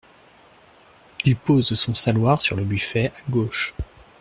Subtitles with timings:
[1.25, 3.75] Il pose son saloir sur le buffet à gauche.